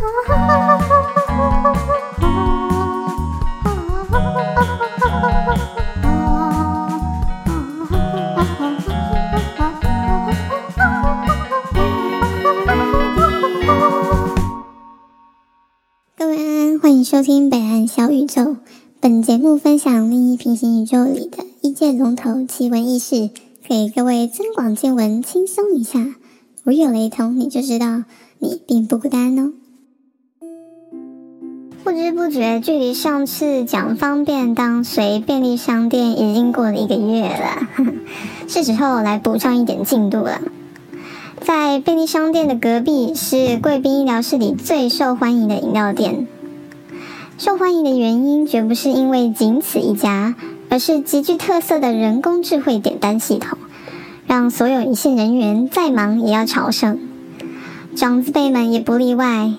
[0.00, 0.12] 各位
[16.34, 18.56] 安安，欢迎收听北岸小宇宙。
[19.00, 23.28] 本节目分享另一平行宇宙里的一界龙头奇闻异事，
[23.68, 26.14] 给各位增广见闻，轻松一下。
[26.62, 28.04] 如有雷同，你就知道
[28.38, 29.52] 你并不孤单哦。
[31.90, 37.66] 不知不觉，距离上次讲方便当随便利商店已经过了一个月了，
[38.46, 40.40] 是时候来补上一点进度了。
[41.40, 46.28] 在便利商店的隔壁是贵宾医疗室里最受欢迎的饮料店。
[47.38, 50.36] 受欢迎的原因绝不是因为仅此一家，
[50.68, 53.58] 而是极具特色的人工智慧点单系统，
[54.28, 57.00] 让所有一线人员再忙也要朝圣。
[57.96, 59.50] 长子辈们也不例外。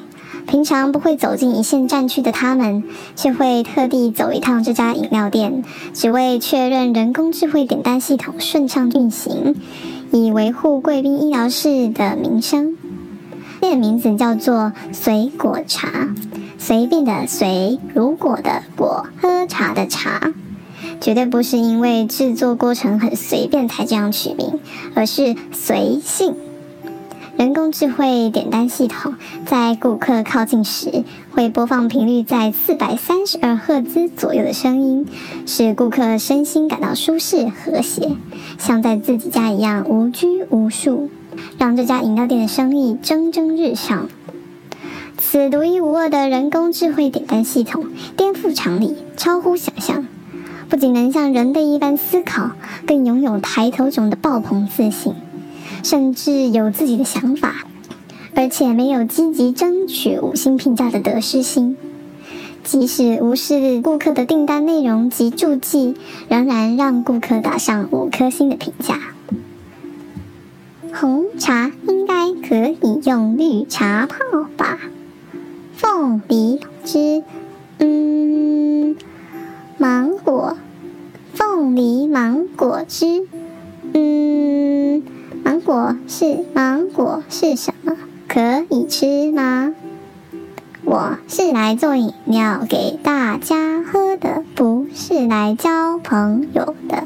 [0.48, 2.84] 平常不会走进一线战区的他们，
[3.16, 9.56] 却会特地走一趟这家饮料店，只为确认人工智慧点单系统顺畅运行。
[10.12, 12.76] 以维护贵宾医疗室的名声。
[13.62, 16.14] 店名字叫做“随果茶”，
[16.60, 20.34] 随便的随，如果的果，喝茶的茶，
[21.00, 24.60] 绝对不是因为制作过程很随便才这样取名，
[24.96, 26.36] 而是随性。
[27.42, 29.16] 人工智慧点单系统
[29.48, 35.08] 在顾客靠近时，会播放频率在四百三十二赫兹左右的声音，
[35.48, 38.16] 使顾客身心感到舒适和谐，
[38.60, 41.10] 像在自己家一样无拘无束，
[41.58, 44.08] 让这家饮料店的生意蒸蒸日上。
[45.18, 50.06] 此独一无二的人工智慧点单系统颠覆常理，超乎想象，
[50.70, 52.52] 不仅能像人类一般思考，
[52.86, 55.16] 更拥有抬头种的爆棚自信。
[55.84, 57.66] 甚至有自己的想法，
[58.36, 61.78] 而且没有积极争取五星评价的得失心。
[62.64, 65.96] 即使无视顾客的订单内容及注记，
[66.30, 69.00] 仍然让顾客打上五颗星的评价。
[70.94, 74.16] 红茶应该可以用绿茶泡
[74.58, 74.78] 吧？
[75.76, 77.24] 凤梨汁，
[85.72, 87.96] 果是芒果是什么？
[88.28, 89.74] 可以吃吗？
[90.84, 97.06] 我是来做饮料给大家喝的，不是来交朋友的。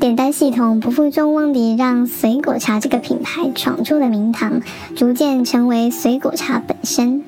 [0.00, 4.62] 点单系统不负众望地让水果茶这个品牌闯出了名堂，
[4.96, 7.22] 逐渐成为水果茶本身。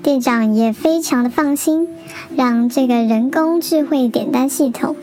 [0.00, 1.88] 店长也非常的放心，
[2.36, 4.94] 让这个人工智慧点单系统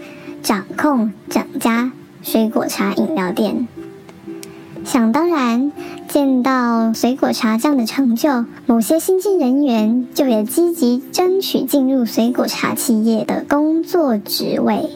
[0.42, 1.92] 掌控整家。
[2.24, 3.68] 水果茶饮料店，
[4.86, 5.72] 想当然，
[6.08, 14.92] 见到水果茶这样的成就，某些新进人员就也积极争取进入水果茶企业的工作职位。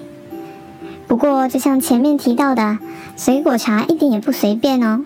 [1.07, 2.77] 不过，就像前面提到的，
[3.17, 5.01] 水果茶一点也不随便哦。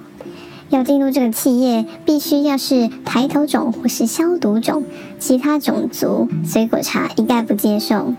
[0.69, 4.83] 要进入这个企业，必须要是抬头种或是消毒种，
[5.17, 8.13] 其他种族水果茶一概不接受。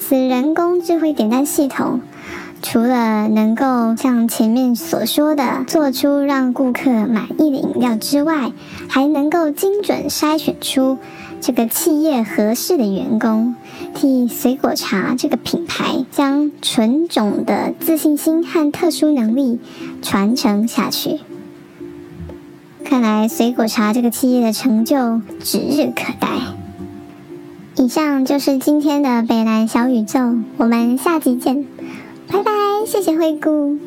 [0.00, 2.00] 此人工智慧点单系统。
[2.60, 8.52] 除了能够像前面所说的做出让顾客满意的饮料之外，
[8.88, 10.98] 还能够精准筛选出
[11.40, 13.54] 这个企业合适的员工，
[13.94, 19.60] 替水果茶这个品牌将纯种的自信心和特殊能力
[20.02, 21.20] 传承下去。
[22.84, 26.28] 看来水果茶这个企业的成就指日可待。
[27.76, 31.64] 以上就是今天的北南小宇宙，我们下集见。
[32.30, 32.52] 拜拜，
[32.86, 33.78] 谢谢灰姑。